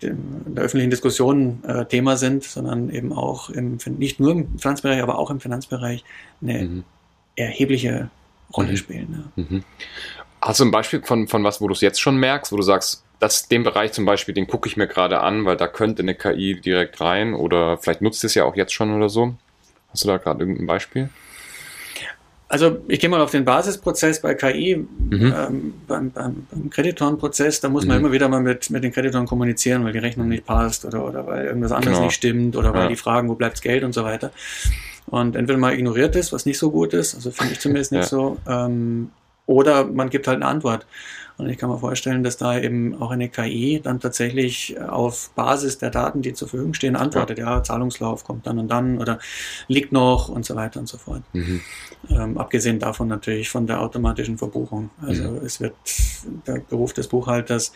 [0.00, 5.02] in der öffentlichen Diskussion äh, Thema sind, sondern eben auch im, nicht nur im Finanzbereich,
[5.02, 6.04] aber auch im Finanzbereich
[6.42, 6.84] eine mhm.
[7.36, 8.10] erhebliche
[8.56, 8.76] Rolle mhm.
[8.76, 9.24] spielen.
[9.36, 9.44] Ja.
[10.46, 12.62] Hast du ein Beispiel von, von was, wo du es jetzt schon merkst, wo du
[12.62, 16.02] sagst, dass den Bereich zum Beispiel, den gucke ich mir gerade an, weil da könnte
[16.02, 19.34] eine KI direkt rein oder vielleicht nutzt es ja auch jetzt schon oder so?
[19.90, 21.08] Hast du da gerade irgendein Beispiel?
[22.48, 25.34] Also ich gehe mal auf den Basisprozess bei KI, mhm.
[25.36, 28.04] ähm, beim, beim, beim Kreditorenprozess, da muss man mhm.
[28.04, 31.26] immer wieder mal mit, mit den Kreditoren kommunizieren, weil die Rechnung nicht passt oder, oder
[31.26, 32.06] weil irgendwas anderes genau.
[32.06, 32.88] nicht stimmt oder weil ja.
[32.88, 34.30] die fragen, wo bleibt das Geld und so weiter.
[35.06, 38.02] Und entweder mal ignoriert ist, was nicht so gut ist, also finde ich zumindest nicht
[38.02, 38.08] ja.
[38.08, 39.10] so, ähm,
[39.46, 40.86] oder man gibt halt eine Antwort.
[41.38, 45.76] Und ich kann mir vorstellen, dass da eben auch eine KI dann tatsächlich auf Basis
[45.76, 47.38] der Daten, die zur Verfügung stehen, antwortet.
[47.38, 49.18] Ja, ja Zahlungslauf kommt dann und dann oder
[49.68, 51.22] liegt noch und so weiter und so fort.
[51.34, 51.60] Mhm.
[52.08, 54.90] Ähm, abgesehen davon natürlich von der automatischen Verbuchung.
[55.02, 55.44] Also mhm.
[55.44, 55.74] es wird
[56.46, 57.72] der Beruf des Buchhalters,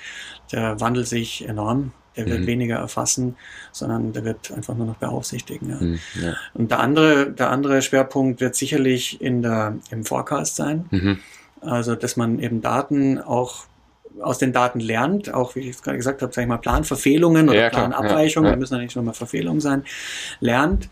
[0.53, 1.93] der wandelt sich enorm.
[2.17, 2.47] Der wird mhm.
[2.47, 3.37] weniger erfassen,
[3.71, 5.71] sondern der wird einfach nur noch beaufsichtigen.
[5.71, 5.77] Ja.
[5.77, 6.35] Mhm, ja.
[6.55, 10.87] Und der andere, der andere Schwerpunkt wird sicherlich in der, im Forecast sein.
[11.61, 13.65] Also, dass man eben Daten auch
[14.21, 17.49] aus den Daten lernt, auch wie ich es gerade gesagt habe, sage ich mal, Planverfehlungen
[17.49, 18.59] oder ja, Planabweichungen, ja, ja.
[18.59, 19.85] müssen ja nicht nur mal Verfehlungen sein,
[20.41, 20.89] lernt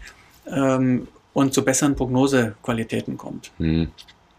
[0.47, 3.51] ähm, und zu besseren Prognosequalitäten kommt.
[3.59, 3.89] Mhm.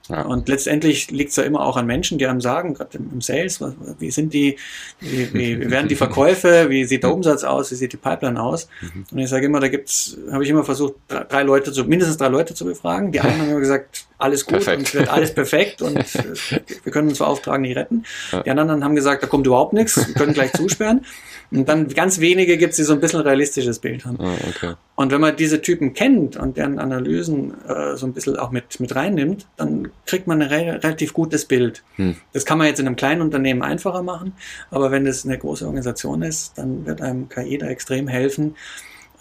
[0.10, 0.24] Ja.
[0.24, 3.63] Und letztendlich liegt es ja immer auch an Menschen, die einem sagen, gerade im Sales,
[4.00, 4.58] wie sind die,
[5.00, 8.70] wie, wie, werden die Verkäufe, wie sieht der Umsatz aus, wie sieht die Pipeline aus.
[8.82, 9.06] Mhm.
[9.12, 12.30] Und ich sage immer, da gibt's, habe ich immer versucht, drei, Leute zu, mindestens drei
[12.30, 13.12] Leute zu befragen.
[13.12, 14.78] Die einen haben immer gesagt, alles gut perfekt.
[14.78, 15.98] und es wird alles perfekt und
[16.84, 18.04] wir können uns beauftragen, nicht retten.
[18.46, 21.06] Die anderen haben gesagt, da kommt überhaupt nichts, wir können gleich zusperren.
[21.52, 24.18] Und dann ganz wenige gibt es, die so ein bisschen realistisches Bild haben.
[24.20, 24.76] Oh, okay.
[24.96, 28.80] Und wenn man diese Typen kennt und deren Analysen äh, so ein bisschen auch mit,
[28.80, 31.82] mit reinnimmt, dann kriegt man ein re relativ gutes Bild.
[31.96, 32.18] Hm.
[32.34, 34.34] Das kann man jetzt in einem kleinen Unternehmen einfacher machen,
[34.70, 38.56] aber wenn es eine große Organisation ist, dann wird einem KI da extrem helfen,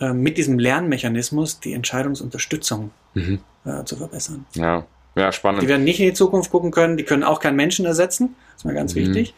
[0.01, 3.39] äh, mit diesem Lernmechanismus die Entscheidungsunterstützung mhm.
[3.69, 4.47] Äh, zu verbessern.
[4.55, 4.87] Ja.
[5.15, 5.63] ja, spannend.
[5.63, 8.63] Die werden nicht in die Zukunft gucken können, die können auch keinen Menschen ersetzen, das
[8.63, 9.01] ist mir ganz mhm.
[9.01, 9.35] wichtig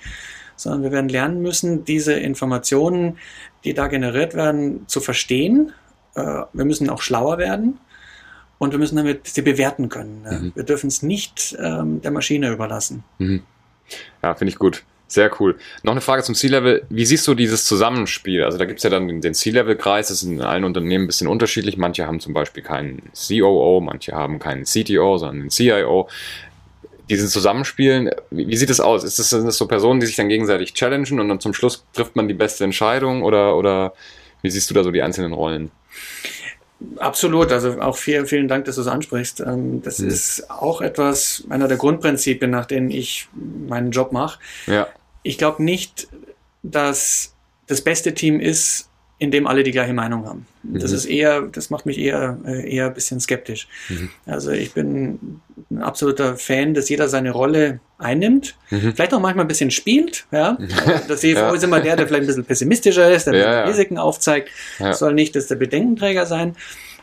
[0.61, 3.19] sondern wir werden lernen müssen, diese Informationen,
[3.65, 5.73] die da generiert werden, zu verstehen.
[6.15, 7.79] Äh, wir müssen auch schlauer werden
[8.59, 10.27] und wir müssen damit sie bewerten können.
[10.29, 10.53] Mhm.
[10.55, 13.05] Wir dürfen es nicht ähm, der Maschine überlassen.
[13.19, 13.43] Mhm.
[14.23, 14.85] Ja, finde ich gut.
[15.11, 15.57] Sehr cool.
[15.83, 16.87] Noch eine Frage zum C-Level.
[16.89, 18.45] Wie siehst du dieses Zusammenspiel?
[18.45, 21.27] Also da gibt es ja dann den C-Level-Kreis, das ist in allen Unternehmen ein bisschen
[21.27, 21.77] unterschiedlich.
[21.77, 26.09] Manche haben zum Beispiel keinen COO, manche haben keinen CTO, sondern einen CIO
[27.09, 29.03] dieses Zusammenspielen, wie, wie sieht es aus?
[29.03, 31.85] Ist das, sind das so Personen, die sich dann gegenseitig challengen und dann zum Schluss
[31.93, 33.95] trifft man die beste Entscheidung oder, oder
[34.43, 35.73] wie siehst du da so die einzelnen Rollen?
[36.99, 39.41] Absolut, also auch vielen, vielen Dank, dass du es ansprichst.
[39.41, 40.09] Ähm, das mhm.
[40.09, 44.39] ist auch etwas, einer der Grundprinzipien, nach denen ich meinen Job mache.
[44.67, 44.87] Ja.
[45.23, 46.09] Ich glaube nicht,
[46.63, 47.35] dass
[47.67, 50.47] das beste Team ist, in dem alle die gleiche Meinung haben.
[50.63, 50.97] Das mhm.
[50.97, 53.69] ist eher, das macht mich eher, äh, eher ein bisschen skeptisch.
[53.91, 54.09] Mhm.
[54.25, 58.95] Also ich bin ein absoluter Fan, dass jeder seine Rolle einnimmt, mhm.
[58.95, 60.57] vielleicht auch manchmal ein bisschen spielt, ja.
[61.09, 61.53] Der CFO ja.
[61.53, 63.65] ist immer der, der vielleicht ein bisschen pessimistischer ist, der ja, ja.
[63.65, 64.49] Risiken aufzeigt.
[64.79, 64.95] Ja.
[64.95, 66.57] Soll nicht dass der Bedenkenträger sein.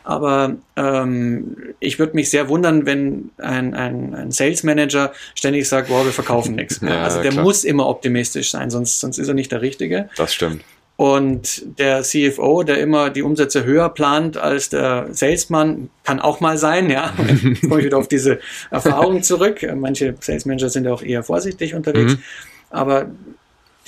[0.08, 5.90] Aber ähm, ich würde mich sehr wundern, wenn ein, ein, ein Sales Manager ständig sagt,
[5.90, 6.80] wow, wir verkaufen nichts.
[6.88, 7.44] Ja, also der klar.
[7.44, 10.08] muss immer optimistisch sein, sonst, sonst ist er nicht der Richtige.
[10.16, 10.64] Das stimmt.
[10.96, 16.56] Und der CFO, der immer die Umsätze höher plant als der Salesman, kann auch mal
[16.56, 17.12] sein, ja.
[17.44, 18.38] Jetzt komme ich wieder auf diese
[18.70, 19.60] Erfahrung zurück.
[19.76, 22.14] Manche Sales Manager sind ja auch eher vorsichtig unterwegs.
[22.14, 22.22] Mhm.
[22.70, 23.10] Aber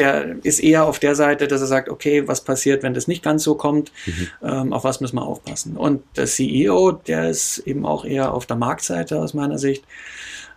[0.00, 3.22] der ist eher auf der Seite, dass er sagt, okay, was passiert, wenn das nicht
[3.22, 4.28] ganz so kommt, mhm.
[4.42, 5.76] ähm, auf was müssen wir aufpassen.
[5.76, 9.84] Und der CEO, der ist eben auch eher auf der Marktseite aus meiner Sicht.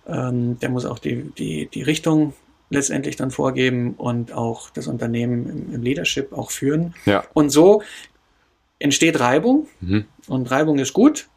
[0.07, 2.33] Ähm, der muss auch die, die, die Richtung
[2.69, 6.95] letztendlich dann vorgeben und auch das Unternehmen im, im Leadership auch führen.
[7.05, 7.23] Ja.
[7.33, 7.83] Und so
[8.79, 10.05] entsteht Reibung mhm.
[10.27, 11.27] und Reibung ist gut,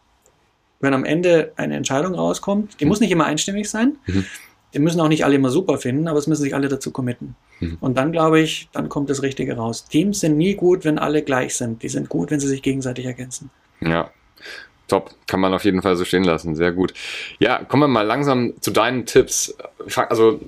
[0.81, 2.81] wenn am Ende eine Entscheidung rauskommt.
[2.81, 2.88] Die mhm.
[2.88, 3.99] muss nicht immer einstimmig sein.
[4.77, 7.35] Die müssen auch nicht alle immer super finden, aber es müssen sich alle dazu committen.
[7.61, 7.79] Mhm.
[7.81, 9.87] Und dann glaube ich, dann kommt das Richtige raus.
[9.87, 11.83] Teams sind nie gut, wenn alle gleich sind.
[11.83, 13.51] Die sind gut, wenn sie sich gegenseitig ergänzen.
[13.81, 14.11] Ja,
[14.89, 16.95] Top, kann man auf jeden Fall so stehen lassen, sehr gut.
[17.41, 19.57] Ja, kommen wir mal langsam zu deinen Tipps.
[19.97, 20.41] Also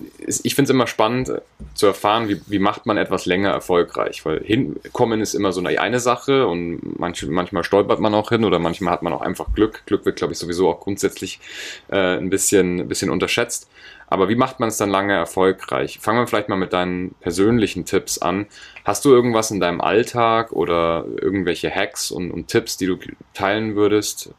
[0.45, 1.33] ich finde es immer spannend
[1.75, 5.81] zu erfahren, wie, wie macht man etwas länger erfolgreich, weil hinkommen ist immer so eine,
[5.81, 9.53] eine Sache und manch, manchmal stolpert man auch hin oder manchmal hat man auch einfach
[9.55, 9.83] Glück.
[9.87, 11.41] Glück wird, glaube ich, sowieso auch grundsätzlich
[11.89, 13.69] äh, ein, bisschen, ein bisschen unterschätzt.
[14.09, 15.99] Aber wie macht man es dann lange erfolgreich?
[16.01, 18.47] Fangen wir vielleicht mal mit deinen persönlichen Tipps an.
[18.85, 22.99] Hast du irgendwas in deinem Alltag oder irgendwelche Hacks und, und Tipps, die du
[23.35, 24.31] teilen würdest?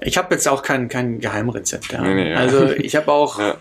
[0.00, 1.92] Ich habe jetzt auch kein, kein Geheimrezept.
[1.92, 2.02] Ja.
[2.02, 2.36] Nee, nee, ja.
[2.36, 3.56] Also ich habe auch ja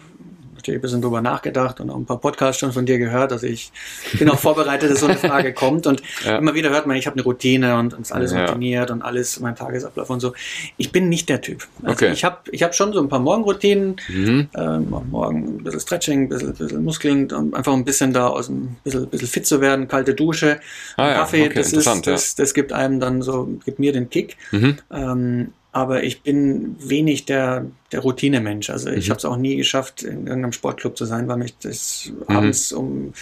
[0.65, 3.32] natürlich ein bisschen drüber nachgedacht und auch ein paar Podcasts schon von dir gehört.
[3.32, 3.71] Also ich
[4.17, 5.88] bin auch vorbereitet, dass so eine Frage kommt.
[5.88, 6.38] Und ja.
[6.38, 8.45] immer wieder hört man, ich habe eine Routine und, ist alles ja.
[8.45, 10.34] routiniert und alles, mein Tagesablauf und so.
[10.78, 11.67] Ich bin nicht der Typ.
[11.84, 12.13] Also okay.
[12.13, 13.97] Ich habe ich hab schon so ein paar Morgenroutinen.
[14.08, 14.49] Mhm.
[14.56, 18.49] Ähm, morgen ein bisschen Stretching, ein bisschen, bisschen Muskeln, um einfach ein bisschen da aus
[18.49, 19.88] ein bisschen, bisschen fit zu werden.
[19.88, 20.60] Kalte Dusche,
[20.97, 21.45] ah, Kaffee, ja.
[21.45, 24.38] okay, das, ist, das, das gibt einem dann so, gibt mir den Kick.
[24.51, 24.78] Mhm.
[24.91, 28.70] Ähm, aber ich bin wenig der, der Routinemensch.
[28.70, 29.10] Also ich mhm.
[29.10, 32.38] habe es auch nie geschafft, in irgendeinem Sportclub zu sein, weil mich das mhm.
[32.38, 33.14] abends um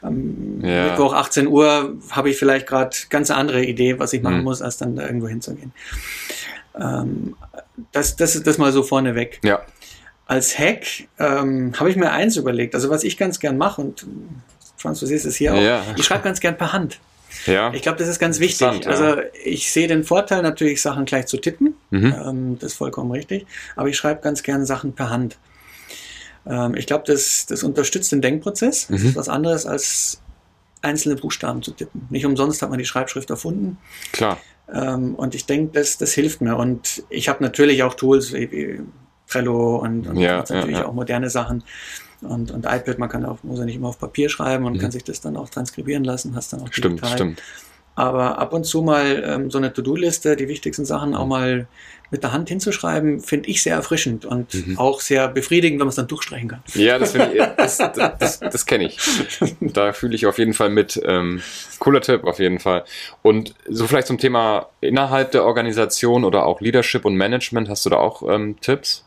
[0.00, 0.86] um ja.
[0.86, 4.44] Mittwoch 18 Uhr habe ich vielleicht gerade ganz andere Idee, was ich machen mhm.
[4.44, 5.74] muss, als dann da irgendwo hinzugehen.
[6.80, 7.36] Ähm,
[7.92, 9.38] das, das, das mal so vorneweg.
[9.44, 9.60] Ja.
[10.24, 10.86] Als Hack
[11.18, 12.74] ähm, habe ich mir eins überlegt.
[12.74, 14.06] Also was ich ganz gern mache und
[14.78, 15.60] Franz, du siehst es hier auch.
[15.60, 15.82] Ja.
[15.98, 17.00] Ich schreibe ganz gern per Hand.
[17.46, 17.72] Ja.
[17.72, 18.84] Ich glaube, das ist ganz wichtig.
[18.84, 18.90] Ja.
[18.90, 21.74] Also ich sehe den Vorteil natürlich, Sachen gleich zu tippen.
[21.90, 22.14] Mhm.
[22.26, 23.46] Ähm, das ist vollkommen richtig.
[23.76, 25.38] Aber ich schreibe ganz gerne Sachen per Hand.
[26.46, 28.88] Ähm, ich glaube, das, das unterstützt den Denkprozess.
[28.88, 28.94] Mhm.
[28.94, 30.20] Das ist was anderes als
[30.82, 32.06] einzelne Buchstaben zu tippen.
[32.10, 33.78] Nicht umsonst hat man die Schreibschrift erfunden.
[34.12, 34.38] Klar.
[34.72, 36.56] Ähm, und ich denke, das, das hilft mir.
[36.56, 38.80] Und ich habe natürlich auch Tools wie, wie
[39.28, 41.62] Trello und, und ja, natürlich auch moderne Sachen
[42.22, 44.78] und, und iPad, man kann auch, muss ja nicht immer auf Papier schreiben und mhm.
[44.78, 47.16] kann sich das dann auch transkribieren lassen, hast dann auch Stimmt, digital.
[47.16, 47.42] stimmt.
[47.94, 51.66] Aber ab und zu mal ähm, so eine To-Do-Liste, die wichtigsten Sachen auch mal
[52.10, 54.78] mit der Hand hinzuschreiben, finde ich sehr erfrischend und mhm.
[54.78, 56.62] auch sehr befriedigend, wenn man es dann durchstreichen kann.
[56.74, 58.98] Ja, das finde ich, das, das, das, das kenne ich.
[59.60, 61.00] Da fühle ich auf jeden Fall mit.
[61.04, 61.42] Ähm,
[61.80, 62.84] cooler Tipp auf jeden Fall.
[63.22, 67.90] Und so vielleicht zum Thema innerhalb der Organisation oder auch Leadership und Management, hast du
[67.90, 69.04] da auch ähm, Tipps?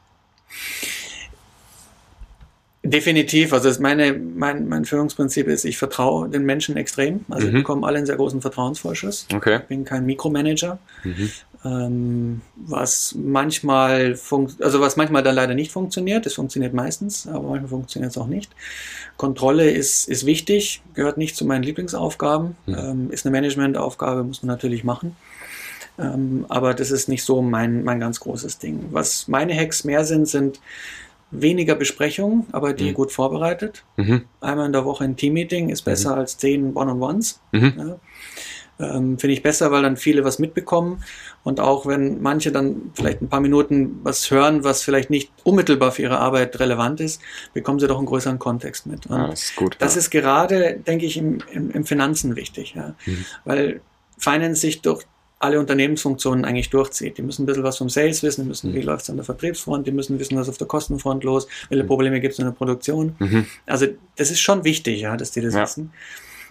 [2.84, 3.54] Definitiv.
[3.54, 7.26] Also meine, mein, mein Führungsprinzip ist, ich vertraue den Menschen extrem.
[7.30, 7.54] Also mhm.
[7.54, 9.28] bekommen alle einen sehr großen Vertrauensvorschuss.
[9.34, 9.58] Okay.
[9.58, 10.80] Ich bin kein Mikromanager.
[11.04, 11.32] Mhm.
[11.64, 14.18] Ähm, was manchmal
[14.62, 16.26] also was manchmal dann leider nicht funktioniert.
[16.26, 18.52] Es funktioniert meistens, aber manchmal funktioniert es auch nicht.
[19.16, 22.56] Kontrolle ist, ist wichtig, gehört nicht zu meinen Lieblingsaufgaben.
[22.66, 22.76] Mhm.
[22.76, 25.16] Ähm, ist eine Managementaufgabe, muss man natürlich machen.
[26.00, 28.88] Ähm, aber das ist nicht so mein, mein ganz großes Ding.
[28.90, 30.60] Was meine Hacks mehr sind, sind
[31.32, 32.94] weniger Besprechungen, aber die mhm.
[32.94, 33.84] gut vorbereitet.
[33.98, 34.26] Mhm.
[34.42, 36.20] Einmal in der Woche ein Teammeeting ist besser mhm.
[36.20, 37.40] als zehn One-on-Ones.
[37.52, 37.74] Mhm.
[37.78, 38.00] Ja.
[38.80, 41.04] Ähm, Finde ich besser, weil dann viele was mitbekommen
[41.44, 45.92] und auch wenn manche dann vielleicht ein paar Minuten was hören, was vielleicht nicht unmittelbar
[45.92, 47.22] für ihre Arbeit relevant ist,
[47.54, 49.06] bekommen sie doch einen größeren Kontext mit.
[49.06, 49.76] Ja, das ist gut.
[49.80, 50.00] Das ja.
[50.00, 52.96] ist gerade, denke ich, im, im, im Finanzen wichtig, ja.
[53.06, 53.26] Mhm.
[53.46, 53.82] weil
[54.18, 55.06] Finance sich durch
[55.42, 57.18] alle Unternehmensfunktionen eigentlich durchzieht.
[57.18, 58.76] Die müssen ein bisschen was vom Sales wissen, die müssen, mhm.
[58.76, 61.84] wie läuft es an der Vertriebsfront, die müssen wissen, was auf der Kostenfront los, welche
[61.84, 61.88] mhm.
[61.88, 63.16] Probleme gibt es in der Produktion.
[63.20, 63.46] Mhm.
[63.66, 65.64] Also das ist schon wichtig, ja, dass die das ja.
[65.64, 65.92] wissen.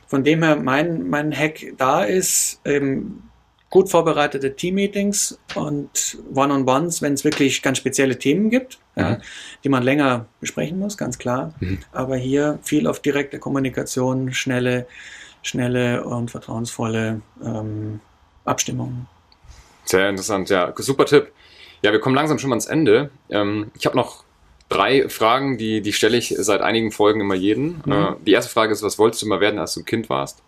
[0.07, 3.31] Von dem her, mein, mein Hack da ist, eben
[3.71, 9.03] gut vorbereitete Team-Meetings und One-on-Ones, wenn es wirklich ganz spezielle Themen gibt, mhm.
[9.03, 9.19] ja,
[9.63, 11.55] die man länger besprechen muss, ganz klar.
[11.61, 11.79] Mhm.
[11.93, 14.87] Aber hier viel auf direkte Kommunikation, schnelle,
[15.43, 18.01] schnelle und vertrauensvolle ähm,
[18.45, 19.07] Abstimmungen.
[19.85, 20.73] Sehr interessant, ja.
[20.77, 21.33] Super Tipp.
[21.83, 23.11] Ja, wir kommen langsam schon mal ans Ende.
[23.31, 24.25] Ähm, ich habe noch
[24.69, 27.83] drei Fragen, die, die stelle ich seit einigen Folgen immer jeden.
[27.85, 27.93] Mhm.
[27.93, 30.43] Äh, die erste Frage ist, was wolltest du mal werden, als du ein Kind warst?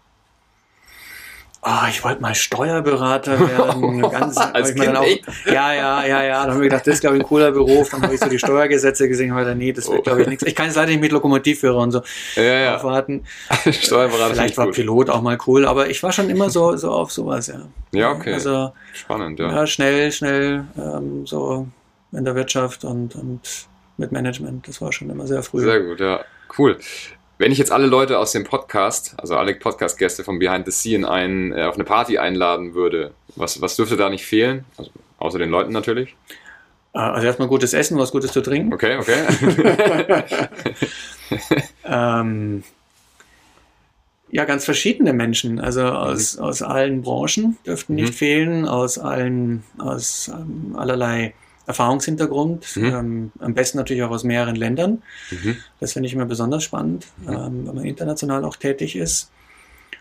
[1.62, 4.03] Oh, ich wollte mal Steuerberater werden.
[4.03, 5.05] Ganz, Als kind auch,
[5.46, 6.42] ja, ja, ja, ja.
[6.42, 7.90] Dann habe ich gedacht, das ist, glaube ich, ein cooler Beruf.
[7.90, 10.44] Dann habe ich so die Steuergesetze gesehen habe nee, das wird, glaube ich, nichts.
[10.44, 12.03] Ich kann es leider nicht mit Lokomotivführer und so
[12.37, 12.77] ja, ja.
[12.77, 13.25] aufwarten.
[13.70, 14.72] Steuerberater Vielleicht war cool.
[14.72, 17.62] Pilot auch mal cool, aber ich war schon immer so, so auf sowas, ja.
[17.92, 18.35] Ja, okay.
[18.35, 19.51] Also, Spannend, ja.
[19.51, 21.68] Ja, schnell, schnell, ähm, so
[22.12, 23.40] in der Wirtschaft und, und
[23.96, 24.68] mit Management.
[24.68, 25.61] Das war schon immer sehr früh.
[25.61, 26.20] Sehr gut, ja.
[26.59, 26.79] Cool.
[27.42, 31.11] Wenn ich jetzt alle Leute aus dem Podcast, also alle Podcast-Gäste von Behind the Scene,
[31.11, 34.64] ein, äh, auf eine Party einladen würde, was, was dürfte da nicht fehlen?
[34.76, 36.14] Also, außer den Leuten natürlich.
[36.92, 38.72] Ah, also erstmal gutes Essen, was Gutes zu trinken.
[38.72, 39.24] Okay, okay.
[41.85, 42.62] ähm,
[44.31, 46.44] ja, ganz verschiedene Menschen, also aus, mhm.
[46.44, 48.16] aus allen Branchen dürften nicht mhm.
[48.18, 51.35] fehlen, aus allen, aus ähm, allerlei
[51.66, 52.85] Erfahrungshintergrund, mhm.
[52.85, 55.03] ähm, am besten natürlich auch aus mehreren Ländern.
[55.31, 55.57] Mhm.
[55.81, 57.33] Das finde ich immer besonders spannend, mhm.
[57.33, 59.31] ähm, wenn man international auch tätig ist.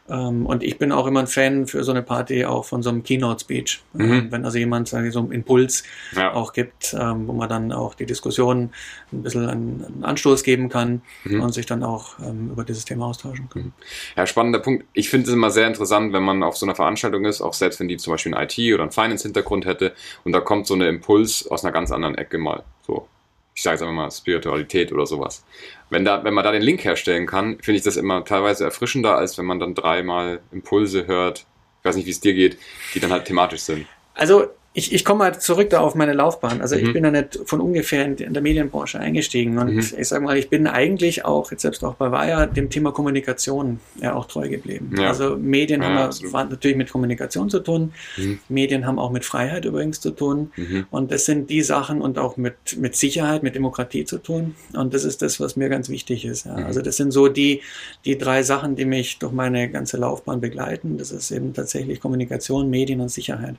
[0.10, 2.90] Ähm, und ich bin auch immer ein Fan für so eine Party auch von so
[2.90, 3.82] einem Keynote-Speech.
[3.94, 4.02] Mhm.
[4.02, 5.84] Ähm, wenn also jemand sage ich, so einen Impuls
[6.16, 6.34] ja.
[6.34, 8.72] auch gibt, ähm, wo man dann auch die Diskussion
[9.12, 11.42] ein bisschen einen, einen Anstoß geben kann mhm.
[11.42, 13.64] und sich dann auch ähm, über dieses Thema austauschen kann.
[13.64, 13.74] Mhm.
[14.18, 14.86] Ja, spannender Punkt.
[14.94, 17.80] Ich finde es immer sehr interessant, wenn man auf so einer Veranstaltung ist, auch selbst
[17.80, 20.88] wenn die zum Beispiel einen IT- oder einen Finance-Hintergrund hätte und da kommt so eine
[20.88, 22.64] Impuls aus einer ganz anderen Ecke mal.
[22.86, 23.08] So,
[23.54, 25.44] ich sage es einfach mal, Spiritualität oder sowas.
[25.90, 29.18] Wenn, da, wenn man da den Link herstellen kann, finde ich das immer teilweise erfrischender,
[29.18, 31.46] als wenn man dann dreimal Impulse hört,
[31.80, 32.58] ich weiß nicht, wie es dir geht,
[32.94, 33.88] die dann halt thematisch sind.
[34.14, 36.62] Also ich, ich komme mal zurück da auf meine Laufbahn.
[36.62, 36.86] Also mhm.
[36.86, 39.58] ich bin ja nicht von ungefähr in, in der Medienbranche eingestiegen.
[39.58, 39.80] Und mhm.
[39.80, 43.82] ich sage mal, ich bin eigentlich auch, jetzt selbst auch bei Wire, dem Thema Kommunikation
[44.02, 44.96] ja auch treu geblieben.
[44.98, 45.10] Ja.
[45.10, 47.94] Also Medien ja, haben natürlich mit Kommunikation zu tun.
[48.16, 48.40] Mhm.
[48.48, 50.52] Medien haben auch mit Freiheit übrigens zu tun.
[50.56, 50.86] Mhm.
[50.90, 54.56] Und das sind die Sachen und auch mit, mit Sicherheit, mit Demokratie zu tun.
[54.74, 56.46] Und das ist das, was mir ganz wichtig ist.
[56.46, 56.56] Ja.
[56.56, 56.66] Mhm.
[56.66, 57.62] Also das sind so die,
[58.06, 60.98] die drei Sachen, die mich durch meine ganze Laufbahn begleiten.
[60.98, 63.58] Das ist eben tatsächlich Kommunikation, Medien und Sicherheit.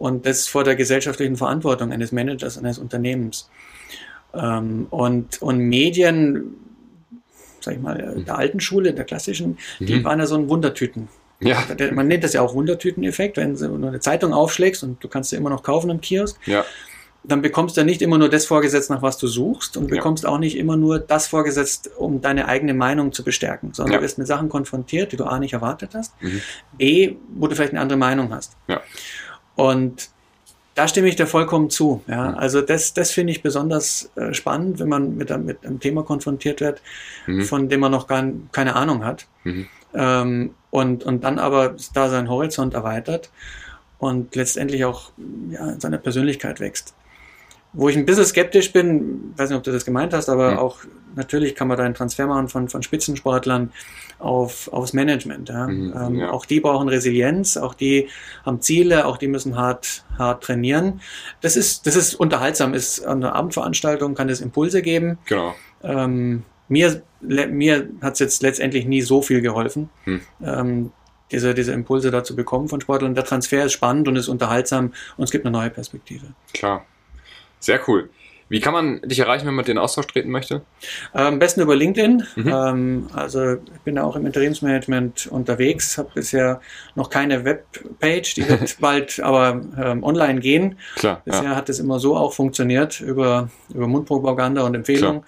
[0.00, 3.50] Mhm und das vor der gesellschaftlichen Verantwortung eines Managers, eines Unternehmens.
[4.32, 6.54] Ähm, und, und Medien,
[7.60, 9.86] sag ich mal, der alten Schule, der klassischen, mhm.
[9.86, 11.08] die waren ja so ein Wundertüten.
[11.40, 11.62] Ja.
[11.92, 15.36] Man nennt das ja auch Wundertüteneffekt, wenn du eine Zeitung aufschlägst und du kannst sie
[15.36, 16.38] immer noch kaufen im Kiosk.
[16.46, 16.64] Ja.
[17.22, 19.96] Dann bekommst du ja nicht immer nur das vorgesetzt, nach was du suchst und ja.
[19.96, 23.98] bekommst auch nicht immer nur das vorgesetzt, um deine eigene Meinung zu bestärken, sondern ja.
[23.98, 26.40] du wirst mit Sachen konfrontiert, die du A nicht erwartet hast, mhm.
[26.78, 28.56] B, wo du vielleicht eine andere Meinung hast.
[28.66, 28.80] Ja.
[29.60, 30.10] Und
[30.74, 32.02] da stimme ich dir vollkommen zu.
[32.06, 32.32] Ja.
[32.34, 36.60] Also das, das finde ich besonders äh, spannend, wenn man mit, mit einem Thema konfrontiert
[36.60, 36.80] wird,
[37.26, 37.42] mhm.
[37.42, 39.26] von dem man noch gar keine Ahnung hat.
[39.44, 39.68] Mhm.
[39.92, 43.30] Ähm, und, und dann aber da seinen Horizont erweitert
[43.98, 45.12] und letztendlich auch
[45.50, 46.94] ja, seine Persönlichkeit wächst.
[47.72, 50.58] Wo ich ein bisschen skeptisch bin, weiß nicht, ob du das gemeint hast, aber mhm.
[50.58, 50.78] auch
[51.14, 53.72] natürlich kann man da einen Transfer machen von, von Spitzensportlern
[54.18, 55.48] auf, aufs Management.
[55.48, 55.66] Ja.
[55.66, 56.30] Mhm, ähm, ja.
[56.30, 58.08] Auch die brauchen Resilienz, auch die
[58.44, 61.00] haben Ziele, auch die müssen hart, hart trainieren.
[61.40, 65.18] Das ist, das ist unterhaltsam, ist an einer Abendveranstaltung kann es Impulse geben.
[65.26, 65.54] Genau.
[65.82, 69.90] Ähm, mir mir hat es jetzt letztendlich nie so viel geholfen.
[70.06, 70.20] Mhm.
[70.42, 70.92] Ähm,
[71.30, 73.14] diese, diese Impulse dazu bekommen von Sportlern.
[73.14, 76.26] Der Transfer ist spannend und ist unterhaltsam und es gibt eine neue Perspektive.
[76.52, 76.84] Klar.
[77.60, 78.10] Sehr cool.
[78.50, 80.62] Wie kann man dich erreichen, wenn man den Austausch treten möchte?
[81.12, 82.26] Am besten über LinkedIn.
[82.34, 82.48] Mhm.
[82.48, 86.60] Ähm, also ich bin auch im Interimsmanagement unterwegs, habe bisher
[86.96, 90.78] noch keine Webpage, die wird bald aber ähm, online gehen.
[90.96, 91.54] Klar, bisher ja.
[91.54, 95.22] hat es immer so auch funktioniert über, über Mundpropaganda und Empfehlungen.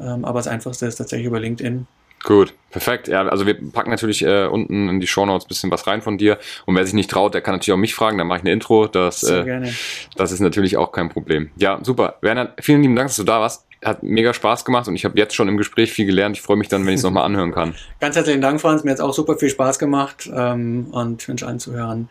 [0.00, 1.88] Ähm, aber das Einfachste ist tatsächlich über LinkedIn.
[2.26, 3.06] Gut, perfekt.
[3.06, 6.02] Ja, also wir packen natürlich äh, unten in die Show Notes ein bisschen was rein
[6.02, 6.38] von dir.
[6.64, 8.50] Und wer sich nicht traut, der kann natürlich auch mich fragen, dann mache ich eine
[8.50, 8.88] Intro.
[8.88, 9.72] Das, Sehr äh, gerne.
[10.16, 11.50] das ist natürlich auch kein Problem.
[11.56, 12.16] Ja, super.
[12.22, 13.64] Werner, vielen lieben Dank, dass du da warst.
[13.84, 16.36] Hat mega Spaß gemacht und ich habe jetzt schon im Gespräch viel gelernt.
[16.36, 17.76] Ich freue mich dann, wenn ich es nochmal anhören kann.
[18.00, 18.82] Ganz herzlichen Dank, Franz.
[18.82, 22.08] Mir hat es auch super viel Spaß gemacht ähm, und wünsche allen Zuhörern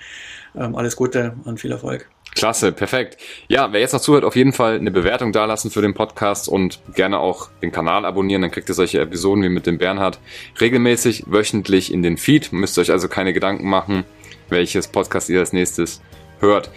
[0.56, 2.08] ähm, alles Gute und viel Erfolg.
[2.36, 3.18] Klasse, perfekt.
[3.48, 6.82] Ja, wer jetzt noch zuhört, auf jeden Fall eine Bewertung dalassen für den Podcast und
[6.94, 10.20] gerne auch den Kanal abonnieren, dann kriegt ihr solche Episoden wie mit dem Bernhard
[10.60, 12.52] regelmäßig wöchentlich in den Feed.
[12.52, 14.04] Müsst euch also keine Gedanken machen.
[14.50, 16.02] welches Podcast ihr als nächstes
[16.40, 16.70] hört.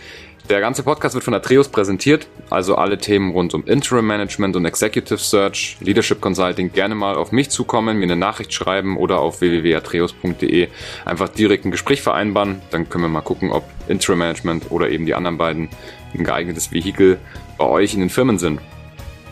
[0.49, 4.65] Der ganze Podcast wird von Atreus präsentiert, also alle Themen rund um Interim Management und
[4.65, 9.43] Executive Search, Leadership Consulting gerne mal auf mich zukommen, mir eine Nachricht schreiben oder auf
[9.43, 10.69] www.atreus.de
[11.05, 12.63] einfach direkt ein Gespräch vereinbaren.
[12.71, 15.69] Dann können wir mal gucken, ob Interim Management oder eben die anderen beiden
[16.15, 17.19] ein geeignetes Vehikel
[17.59, 18.59] bei euch in den Firmen sind.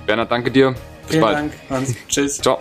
[0.04, 0.72] Bernhard, danke dir.
[0.72, 1.36] Bis Vielen bald.
[1.36, 1.94] Dank, Hans.
[2.08, 2.36] Tschüss.
[2.42, 2.60] Ciao.